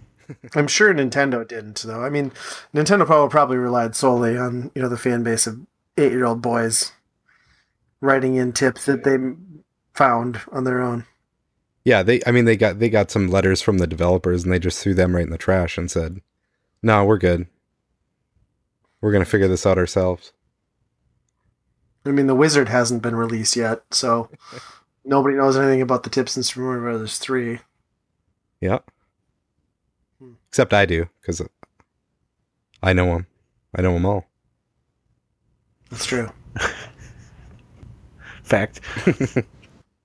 I'm 0.54 0.66
sure 0.68 0.92
Nintendo 0.94 1.46
didn't, 1.46 1.82
though. 1.82 2.02
I 2.02 2.10
mean, 2.10 2.32
Nintendo 2.74 3.06
probably 3.06 3.30
probably 3.30 3.56
relied 3.56 3.96
solely 3.96 4.36
on 4.36 4.70
you 4.74 4.82
know 4.82 4.88
the 4.88 4.96
fan 4.96 5.22
base 5.22 5.46
of 5.46 5.58
eight 5.96 6.12
year 6.12 6.24
old 6.24 6.42
boys 6.42 6.92
writing 8.00 8.36
in 8.36 8.52
tips 8.52 8.86
that 8.86 9.04
they 9.04 9.16
found 9.94 10.40
on 10.52 10.64
their 10.64 10.80
own. 10.80 11.04
Yeah, 11.84 12.02
they. 12.02 12.20
I 12.26 12.30
mean, 12.30 12.44
they 12.44 12.56
got 12.56 12.78
they 12.78 12.88
got 12.90 13.10
some 13.10 13.28
letters 13.28 13.62
from 13.62 13.78
the 13.78 13.86
developers, 13.86 14.44
and 14.44 14.52
they 14.52 14.58
just 14.58 14.82
threw 14.82 14.94
them 14.94 15.14
right 15.16 15.24
in 15.24 15.30
the 15.30 15.38
trash 15.38 15.78
and 15.78 15.90
said, 15.90 16.20
"No, 16.82 17.04
we're 17.04 17.18
good. 17.18 17.46
We're 19.00 19.12
gonna 19.12 19.24
figure 19.24 19.48
this 19.48 19.66
out 19.66 19.78
ourselves." 19.78 20.32
I 22.04 22.10
mean, 22.10 22.26
the 22.26 22.34
Wizard 22.34 22.68
hasn't 22.68 23.02
been 23.02 23.16
released 23.16 23.56
yet, 23.56 23.82
so 23.90 24.30
nobody 25.04 25.36
knows 25.36 25.56
anything 25.56 25.82
about 25.82 26.02
the 26.02 26.10
tips 26.10 26.36
in 26.36 26.42
Super 26.42 26.62
Mario 26.62 26.82
Brothers 26.82 27.18
three. 27.18 27.60
Yeah. 28.60 28.78
Hmm. 30.18 30.32
Except 30.48 30.72
I 30.72 30.86
do, 30.86 31.08
because 31.20 31.42
I 32.82 32.92
know 32.92 33.06
them. 33.06 33.26
I 33.74 33.82
know 33.82 33.94
them 33.94 34.06
all. 34.06 34.26
That's 35.90 36.06
true. 36.06 36.30
Fact. 38.42 38.80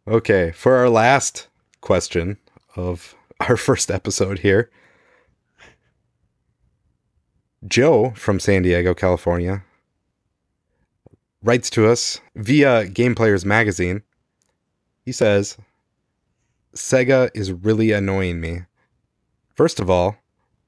Okay, 0.07 0.51
for 0.51 0.75
our 0.75 0.87
last 0.87 1.47
question 1.81 2.37
of 2.75 3.15
our 3.39 3.57
first 3.57 3.89
episode 3.89 4.39
here, 4.39 4.69
Joe 7.67 8.11
from 8.11 8.39
San 8.39 8.61
Diego, 8.61 8.93
California, 8.93 9.63
writes 11.45 11.69
to 11.69 11.87
us 11.87 12.19
via 12.35 12.87
Game 12.87 13.13
Players 13.13 13.45
Magazine. 13.45 14.01
He 15.05 15.11
says, 15.11 15.57
Sega 16.75 17.29
is 17.35 17.51
really 17.51 17.91
annoying 17.91 18.41
me. 18.41 18.61
First 19.53 19.79
of 19.79 19.89
all, 19.89 20.17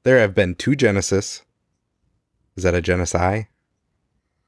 there 0.03 0.19
have 0.19 0.35
been 0.35 0.53
two 0.53 0.75
Genesis. 0.75 1.43
Is 2.55 2.63
that 2.63 2.75
a 2.75 2.81
Genesi? 2.81 3.47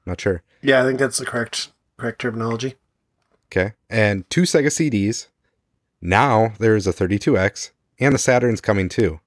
Not 0.05 0.21
sure. 0.21 0.43
Yeah, 0.62 0.81
I 0.81 0.86
think 0.86 1.00
that's 1.00 1.17
the 1.17 1.25
correct 1.25 1.71
correct 1.98 2.21
terminology. 2.21 2.75
Okay. 3.51 3.74
And 3.89 4.29
two 4.29 4.43
Sega 4.43 4.67
CDs. 4.67 5.27
Now 6.01 6.53
there 6.59 6.75
is 6.75 6.88
a 6.88 6.93
32X, 6.93 7.71
and 8.00 8.13
the 8.13 8.19
Saturn's 8.19 8.62
coming 8.62 8.88
too. 8.88 9.19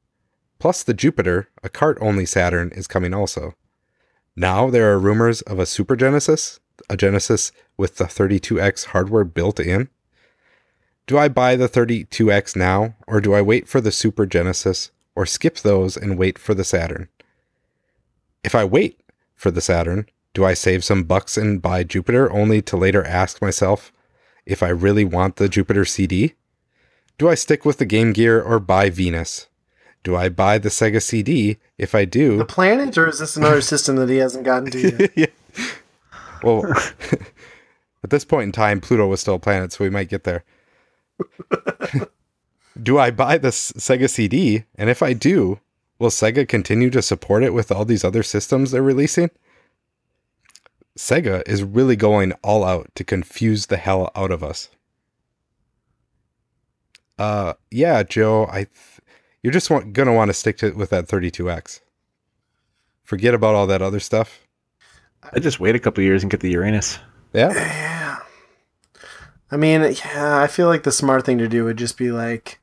Plus 0.58 0.82
the 0.82 0.94
Jupiter, 0.94 1.48
a 1.62 1.68
cart 1.68 1.98
only 2.00 2.24
Saturn, 2.24 2.70
is 2.70 2.86
coming 2.86 3.12
also. 3.12 3.54
Now 4.36 4.70
there 4.70 4.90
are 4.90 4.98
rumors 4.98 5.42
of 5.42 5.58
a 5.58 5.66
Super 5.66 5.96
Genesis, 5.96 6.60
a 6.90 6.96
Genesis 6.96 7.52
with 7.76 7.96
the 7.96 8.04
32X 8.04 8.86
hardware 8.86 9.24
built 9.24 9.58
in. 9.60 9.88
Do 11.06 11.18
I 11.18 11.28
buy 11.28 11.56
the 11.56 11.68
32X 11.68 12.54
now, 12.56 12.94
or 13.06 13.20
do 13.20 13.34
I 13.34 13.42
wait 13.42 13.66
for 13.68 13.80
the 13.80 13.92
Super 13.92 14.24
Genesis, 14.26 14.90
or 15.16 15.26
skip 15.26 15.58
those 15.58 15.96
and 15.96 16.16
wait 16.18 16.38
for 16.38 16.54
the 16.54 16.64
Saturn? 16.64 17.08
If 18.44 18.54
I 18.54 18.64
wait 18.64 19.00
for 19.34 19.50
the 19.50 19.60
Saturn, 19.60 20.06
do 20.34 20.44
I 20.44 20.54
save 20.54 20.84
some 20.84 21.02
bucks 21.04 21.36
and 21.36 21.60
buy 21.60 21.84
Jupiter 21.84 22.32
only 22.32 22.62
to 22.62 22.76
later 22.76 23.04
ask 23.04 23.42
myself 23.42 23.92
if 24.46 24.62
I 24.62 24.68
really 24.68 25.04
want 25.04 25.36
the 25.36 25.48
Jupiter 25.48 25.84
CD? 25.84 26.34
Do 27.18 27.28
I 27.28 27.34
stick 27.34 27.64
with 27.64 27.78
the 27.78 27.84
Game 27.84 28.12
Gear 28.12 28.40
or 28.40 28.58
buy 28.58 28.88
Venus? 28.90 29.48
Do 30.02 30.16
I 30.16 30.28
buy 30.28 30.58
the 30.58 30.68
Sega 30.70 31.00
CD? 31.02 31.58
If 31.78 31.94
I 31.94 32.04
do, 32.04 32.38
The 32.38 32.44
planet, 32.44 32.96
or 32.98 33.06
is 33.08 33.18
this 33.20 33.36
another 33.36 33.60
system 33.60 33.96
that 33.96 34.08
he 34.08 34.16
hasn't 34.16 34.44
gotten 34.44 34.70
to 34.72 34.80
yet? 34.98 35.12
yeah. 35.16 35.26
Well, 36.42 36.64
at 38.02 38.10
this 38.10 38.24
point 38.24 38.44
in 38.44 38.52
time, 38.52 38.80
Pluto 38.80 39.06
was 39.06 39.20
still 39.20 39.34
a 39.34 39.38
planet, 39.38 39.72
so 39.72 39.84
we 39.84 39.90
might 39.90 40.08
get 40.08 40.24
there. 40.24 40.44
do 42.82 42.98
I 42.98 43.10
buy 43.10 43.38
this 43.38 43.72
Sega 43.72 44.08
CD? 44.08 44.64
And 44.76 44.90
if 44.90 45.02
I 45.02 45.12
do, 45.12 45.60
will 45.98 46.10
Sega 46.10 46.48
continue 46.48 46.90
to 46.90 47.02
support 47.02 47.42
it 47.42 47.54
with 47.54 47.70
all 47.70 47.84
these 47.84 48.04
other 48.04 48.22
systems 48.22 48.70
they're 48.70 48.82
releasing? 48.82 49.30
Sega 50.96 51.46
is 51.48 51.62
really 51.62 51.96
going 51.96 52.32
all 52.42 52.64
out 52.64 52.90
to 52.96 53.04
confuse 53.04 53.66
the 53.66 53.78
hell 53.78 54.10
out 54.14 54.30
of 54.30 54.42
us. 54.42 54.68
Uh, 57.18 57.54
yeah, 57.70 58.02
Joe, 58.02 58.46
I, 58.50 58.64
th- 58.64 59.00
you're 59.42 59.52
just 59.52 59.70
want, 59.70 59.92
gonna 59.92 60.12
want 60.12 60.28
to 60.28 60.34
stick 60.34 60.58
to 60.58 60.72
with 60.72 60.90
that 60.90 61.06
32x. 61.06 61.80
Forget 63.04 63.34
about 63.34 63.54
all 63.54 63.66
that 63.66 63.82
other 63.82 64.00
stuff. 64.00 64.46
I 65.32 65.38
just 65.38 65.60
wait 65.60 65.74
a 65.74 65.78
couple 65.78 66.02
years 66.02 66.22
and 66.22 66.30
get 66.30 66.40
the 66.40 66.50
Uranus. 66.50 66.98
Yeah, 67.32 67.52
Yeah. 67.52 68.18
I 69.50 69.56
mean, 69.58 69.82
yeah, 69.82 70.40
I 70.40 70.46
feel 70.46 70.66
like 70.66 70.82
the 70.82 70.90
smart 70.92 71.26
thing 71.26 71.36
to 71.38 71.48
do 71.48 71.64
would 71.64 71.76
just 71.76 71.98
be 71.98 72.10
like 72.10 72.58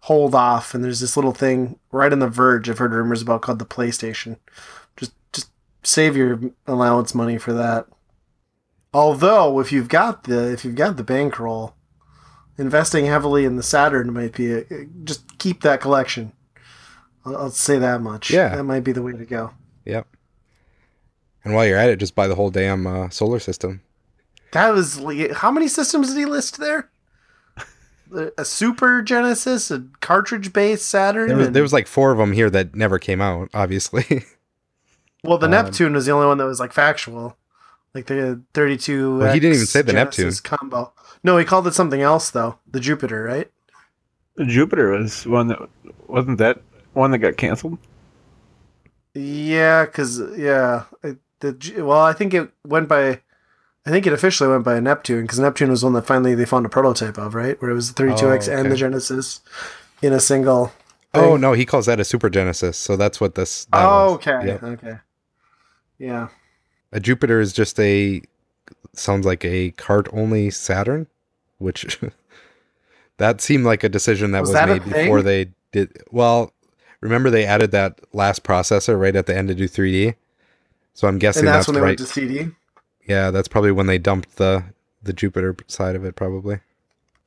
hold 0.00 0.34
off 0.34 0.74
and 0.74 0.84
there's 0.84 1.00
this 1.00 1.16
little 1.16 1.32
thing 1.32 1.78
right 1.90 2.12
on 2.12 2.18
the 2.18 2.28
verge 2.28 2.68
I've 2.68 2.78
heard 2.78 2.92
rumors 2.92 3.22
about 3.22 3.42
called 3.42 3.58
the 3.58 3.64
PlayStation. 3.64 4.36
Just 4.96 5.12
just 5.32 5.50
save 5.82 6.16
your 6.16 6.40
allowance 6.66 7.14
money 7.14 7.38
for 7.38 7.52
that. 7.54 7.86
Although 8.92 9.58
if 9.58 9.72
you've 9.72 9.88
got 9.88 10.24
the 10.24 10.52
if 10.52 10.64
you've 10.64 10.74
got 10.74 10.96
the 10.98 11.04
bankroll, 11.04 11.74
investing 12.58 13.06
heavily 13.06 13.44
in 13.46 13.56
the 13.56 13.62
Saturn 13.62 14.12
might 14.12 14.34
be 14.34 14.52
a, 14.52 14.64
just 15.04 15.38
keep 15.38 15.62
that 15.62 15.80
collection. 15.80 16.32
I'll, 17.24 17.36
I'll 17.36 17.50
say 17.50 17.78
that 17.78 18.02
much. 18.02 18.30
Yeah. 18.30 18.54
that 18.54 18.64
might 18.64 18.84
be 18.84 18.92
the 18.92 19.02
way 19.02 19.12
to 19.12 19.24
go. 19.24 19.52
yep. 19.84 20.06
And 21.44 21.54
while 21.54 21.66
you're 21.66 21.78
at 21.78 21.88
it, 21.90 21.96
just 21.96 22.14
buy 22.14 22.26
the 22.26 22.34
whole 22.34 22.50
damn 22.50 22.86
uh, 22.86 23.08
solar 23.10 23.38
system. 23.38 23.80
That 24.52 24.72
was 24.72 25.00
how 25.36 25.50
many 25.50 25.68
systems 25.68 26.08
did 26.08 26.18
he 26.18 26.24
list 26.26 26.58
there? 26.58 26.90
a 28.38 28.44
Super 28.44 29.02
Genesis, 29.02 29.70
a 29.70 29.84
cartridge-based 30.00 30.86
Saturn. 30.86 31.28
There 31.28 31.36
was, 31.36 31.46
and- 31.48 31.56
there 31.56 31.62
was 31.62 31.72
like 31.74 31.86
four 31.86 32.10
of 32.10 32.18
them 32.18 32.32
here 32.32 32.48
that 32.50 32.74
never 32.74 32.98
came 32.98 33.20
out. 33.20 33.50
Obviously, 33.52 34.24
well, 35.24 35.36
the 35.38 35.44
um, 35.46 35.50
Neptune 35.52 35.92
was 35.92 36.06
the 36.06 36.12
only 36.12 36.26
one 36.26 36.38
that 36.38 36.46
was 36.46 36.58
like 36.60 36.72
factual, 36.72 37.36
like 37.94 38.06
the 38.06 38.40
32. 38.54 39.18
Well, 39.18 39.32
he 39.34 39.40
didn't 39.40 39.56
even 39.56 39.66
say 39.66 39.82
the 39.82 39.92
Genesis 39.92 40.40
combo. 40.40 40.92
No, 41.22 41.36
he 41.36 41.44
called 41.44 41.66
it 41.66 41.74
something 41.74 42.00
else 42.00 42.30
though. 42.30 42.58
The 42.70 42.80
Jupiter, 42.80 43.22
right? 43.24 43.50
Jupiter 44.46 44.90
was 44.90 45.26
one 45.26 45.48
that 45.48 45.58
wasn't 46.06 46.38
that 46.38 46.62
one 46.94 47.10
that 47.10 47.18
got 47.18 47.36
canceled. 47.36 47.76
Yeah, 49.14 49.84
because 49.84 50.20
yeah, 50.36 50.84
I- 51.04 51.16
the 51.40 51.82
well, 51.82 52.00
I 52.00 52.12
think 52.12 52.34
it 52.34 52.50
went 52.64 52.88
by. 52.88 53.20
I 53.86 53.90
think 53.90 54.06
it 54.06 54.12
officially 54.12 54.50
went 54.50 54.64
by 54.64 54.78
Neptune 54.80 55.22
because 55.22 55.38
Neptune 55.38 55.70
was 55.70 55.82
one 55.82 55.94
that 55.94 56.06
finally 56.06 56.34
they 56.34 56.44
found 56.44 56.66
a 56.66 56.68
prototype 56.68 57.16
of, 57.16 57.34
right? 57.34 57.60
Where 57.62 57.70
it 57.70 57.74
was 57.74 57.92
the 57.94 58.02
32X 58.02 58.48
Oh, 58.52 58.58
and 58.58 58.70
the 58.70 58.76
Genesis 58.76 59.40
in 60.02 60.12
a 60.12 60.20
single. 60.20 60.72
oh 61.14 61.36
no, 61.38 61.54
he 61.54 61.64
calls 61.64 61.86
that 61.86 61.98
a 61.98 62.04
Super 62.04 62.28
Genesis. 62.28 62.76
So 62.76 62.96
that's 62.96 63.18
what 63.20 63.34
this. 63.34 63.64
that 63.66 63.84
Oh, 63.84 64.14
okay, 64.14 64.40
Yep. 64.46 64.62
okay, 64.62 64.98
yeah. 65.98 66.28
A 66.92 67.00
Jupiter 67.00 67.40
is 67.40 67.52
just 67.52 67.78
a 67.80 68.20
sounds 68.92 69.24
like 69.24 69.44
a 69.44 69.70
cart 69.72 70.06
only 70.12 70.50
Saturn, 70.50 71.06
which 71.58 71.98
that 73.16 73.40
seemed 73.40 73.64
like 73.64 73.84
a 73.84 73.88
decision 73.88 74.32
that 74.32 74.40
Was 74.40 74.50
was, 74.50 74.54
that 74.54 74.68
made 74.68 74.84
before 74.84 75.22
they 75.22 75.52
did. 75.72 75.96
Well, 76.10 76.52
remember 77.00 77.30
they 77.30 77.44
added 77.46 77.70
that 77.70 78.00
last 78.12 78.42
processor 78.44 79.00
right 79.00 79.16
at 79.16 79.26
the 79.26 79.36
end 79.36 79.48
to 79.48 79.54
do 79.54 79.66
3D. 79.68 80.14
So 80.98 81.06
I'm 81.06 81.20
guessing 81.20 81.42
And 81.42 81.48
that's, 81.54 81.58
that's, 81.58 81.68
when 81.68 81.74
they 81.76 81.80
right. 81.80 81.86
went 81.90 81.98
to 82.00 82.06
CD. 82.06 82.48
Yeah, 83.06 83.30
that's 83.30 83.46
probably 83.46 83.70
when 83.70 83.86
they 83.86 83.98
dumped 83.98 84.34
the 84.34 84.64
the 85.00 85.12
Jupiter 85.12 85.54
side 85.68 85.94
of 85.94 86.04
it. 86.04 86.16
Probably. 86.16 86.58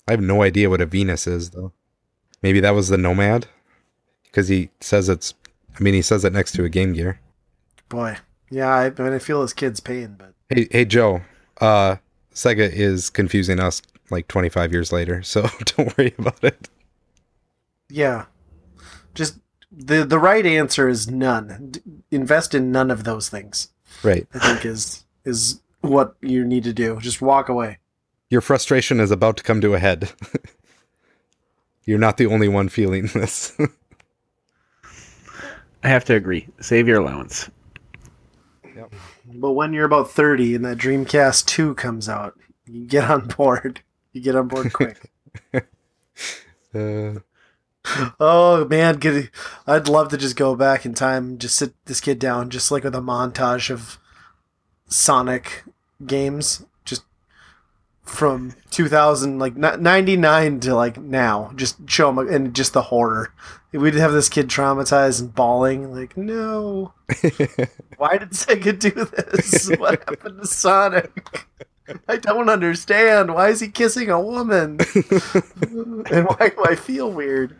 I 0.10 0.12
have 0.12 0.20
no 0.20 0.42
idea 0.42 0.70
what 0.70 0.82
a 0.82 0.86
Venus 0.86 1.25
is 1.25 1.51
though. 1.51 1.72
Maybe 2.44 2.60
that 2.60 2.75
was 2.75 2.90
the 2.90 2.98
Nomad, 2.98 3.48
because 4.24 4.50
he 4.50 4.72
says 4.82 5.08
it's. 5.08 5.36
I 5.74 5.82
mean, 5.82 5.94
he 5.94 6.01
says 6.01 6.25
it 6.25 6.34
next 6.34 6.51
to 6.56 6.66
a 6.66 6.70
Game 6.70 6.92
Gear. 6.92 7.22
Boy, 7.88 8.18
yeah. 8.50 8.68
I, 8.68 8.88
I 8.88 8.90
mean, 8.90 9.13
I 9.13 9.20
feel 9.20 9.42
his 9.42 9.54
kid's 9.54 9.80
pain, 9.80 10.18
but 10.20 10.34
Hey, 10.50 10.68
hey, 10.70 10.84
Joe. 10.84 11.22
Uh, 11.62 11.96
Sega 12.34 12.70
is 12.70 13.10
confusing 13.10 13.62
us 13.62 13.82
like 14.10 14.28
25 14.28 14.74
years 14.74 14.92
later, 14.92 15.24
so 15.24 15.48
don't 15.63 15.98
worry 15.98 16.13
about 16.18 16.44
it. 16.44 16.68
yeah, 17.90 18.25
just 19.16 19.40
the 19.72 20.04
the 20.04 20.20
right 20.20 20.46
answer 20.46 20.90
is 20.90 21.10
none. 21.10 22.00
D- 22.12 22.15
invest 22.15 22.53
in 22.53 22.72
none 22.72 22.91
of 22.91 23.03
those 23.03 23.30
things. 23.30 23.70
Right. 24.03 24.27
I 24.34 24.39
think 24.39 24.65
is 24.65 25.06
is 25.25 25.62
what 25.82 26.15
you 26.22 26.46
need 26.46 26.63
to 26.65 26.74
do. 26.74 27.00
Just 27.00 27.22
walk 27.22 27.50
away. 27.50 27.80
Your 28.30 28.41
frustration 28.41 29.00
is 29.00 29.12
about 29.12 29.38
to 29.38 29.44
come 29.44 29.62
to 29.62 29.74
a 29.74 29.80
head. 29.80 30.12
You're 31.86 32.00
not 32.00 32.18
the 32.18 32.27
only 32.27 32.48
one 32.48 32.70
feeling 32.70 33.08
this. 33.08 33.58
I 35.84 35.89
have 35.89 36.06
to 36.06 36.15
agree. 36.15 36.48
Save 36.60 36.88
your 36.88 37.01
allowance. 37.01 37.50
Yep. 38.75 38.94
But 39.34 39.51
when 39.53 39.74
you're 39.74 39.86
about 39.86 40.12
thirty 40.12 40.53
and 40.53 40.63
that 40.63 40.77
Dreamcast 40.77 41.46
two 41.46 41.74
comes 41.74 42.08
out, 42.08 42.38
you 42.68 42.86
get 42.86 43.10
on 43.10 43.27
board. 43.27 43.82
You 44.13 44.22
get 44.22 44.36
on 44.36 44.48
board 44.48 44.72
quick. 44.74 45.12
uh, 45.53 45.60
Oh 48.19 48.67
man, 48.69 49.00
I'd 49.67 49.88
love 49.88 50.09
to 50.09 50.17
just 50.17 50.35
go 50.35 50.55
back 50.55 50.85
in 50.85 50.93
time, 50.93 51.38
just 51.38 51.55
sit 51.55 51.73
this 51.85 52.00
kid 52.00 52.19
down, 52.19 52.50
just 52.50 52.71
like 52.71 52.83
with 52.83 52.95
a 52.95 53.00
montage 53.01 53.69
of 53.69 53.97
Sonic 54.88 55.63
games, 56.05 56.65
just 56.85 57.03
from 58.03 58.53
2000, 58.69 59.39
like 59.39 59.55
99 59.55 60.59
to 60.61 60.75
like 60.75 60.97
now. 60.97 61.51
Just 61.55 61.89
show 61.89 62.09
him 62.09 62.19
and 62.19 62.53
just 62.53 62.73
the 62.73 62.83
horror. 62.83 63.33
We'd 63.72 63.96
have 63.96 64.11
this 64.11 64.29
kid 64.29 64.50
traumatized 64.50 65.22
and 65.22 65.33
bawling, 65.33 65.91
like, 65.94 66.17
no, 66.17 66.94
why 67.98 68.17
did 68.17 68.31
Sega 68.31 68.77
do 68.77 68.91
this? 68.91 69.70
What 69.77 70.00
happened 70.07 70.41
to 70.41 70.48
Sonic? 70.48 71.48
I 72.08 72.18
don't 72.18 72.50
understand. 72.50 73.34
Why 73.34 73.50
is 73.50 73.60
he 73.60 73.70
kissing 73.70 74.10
a 74.10 74.20
woman? 74.20 74.80
and 76.12 76.27
why 76.27 76.50
do 76.50 76.64
I 76.66 76.75
feel 76.75 77.12
weird? 77.12 77.56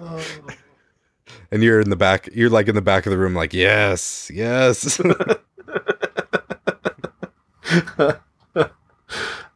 Oh. 0.00 0.24
and 1.50 1.62
you're 1.62 1.80
in 1.80 1.90
the 1.90 1.96
back. 1.96 2.28
You're 2.32 2.50
like 2.50 2.68
in 2.68 2.74
the 2.74 2.82
back 2.82 3.06
of 3.06 3.10
the 3.10 3.18
room, 3.18 3.34
like 3.34 3.52
yes, 3.52 4.30
yes. 4.32 5.00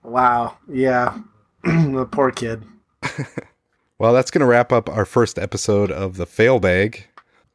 Wow. 0.09 0.57
Yeah. 0.69 1.19
the 1.63 2.09
poor 2.11 2.31
kid. 2.31 2.65
well, 3.99 4.13
that's 4.13 4.31
gonna 4.31 4.47
wrap 4.47 4.73
up 4.73 4.89
our 4.89 5.05
first 5.05 5.39
episode 5.39 5.91
of 5.91 6.17
the 6.17 6.27
fail 6.27 6.59
bag. 6.59 7.07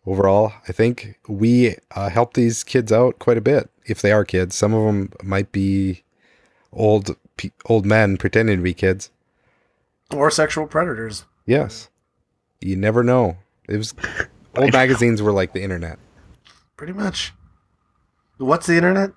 Overall, 0.05 0.53
I 0.67 0.71
think 0.71 1.17
we 1.27 1.77
uh, 1.95 2.09
helped 2.09 2.35
these 2.35 2.63
kids 2.63 2.91
out 2.91 3.19
quite 3.19 3.37
a 3.37 3.41
bit. 3.41 3.69
If 3.85 4.01
they 4.01 4.11
are 4.11 4.25
kids, 4.25 4.55
some 4.55 4.73
of 4.73 4.85
them 4.85 5.11
might 5.23 5.51
be 5.51 6.03
old 6.75 7.15
pe- 7.37 7.51
old 7.65 7.85
men 7.85 8.17
pretending 8.17 8.57
to 8.57 8.63
be 8.63 8.73
kids. 8.73 9.09
Or 10.11 10.29
sexual 10.29 10.67
predators. 10.67 11.25
Yes, 11.45 11.89
you 12.61 12.75
never 12.75 13.03
know. 13.03 13.37
It 13.67 13.77
was 13.77 13.93
old 14.57 14.73
magazines 14.73 15.21
were 15.21 15.31
like 15.31 15.53
the 15.53 15.63
internet. 15.63 15.99
Pretty 16.77 16.93
much. 16.93 17.33
What's 18.37 18.67
the 18.67 18.75
internet? 18.75 19.11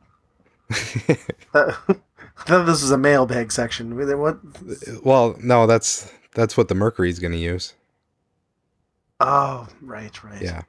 Uh, 1.54 1.72
I 2.38 2.42
thought 2.44 2.66
this 2.66 2.82
was 2.82 2.90
a 2.90 2.98
mailbag 2.98 3.50
section. 3.52 3.96
What? 3.96 4.38
Well, 5.04 5.36
no, 5.42 5.66
that's 5.66 6.12
that's 6.34 6.56
what 6.56 6.68
the 6.68 6.74
Mercury's 6.74 7.18
going 7.18 7.32
to 7.32 7.38
use. 7.38 7.74
Oh, 9.20 9.68
right, 9.80 10.22
right. 10.22 10.42
Yeah. 10.42 10.62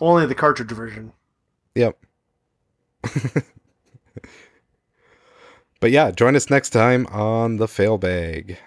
Only 0.00 0.26
the 0.26 0.34
cartridge 0.34 0.70
version. 0.70 1.12
Yep. 1.74 1.98
but 5.80 5.90
yeah, 5.90 6.10
join 6.10 6.36
us 6.36 6.50
next 6.50 6.70
time 6.70 7.06
on 7.08 7.56
the 7.56 7.68
fail 7.68 7.98
bag. 7.98 8.58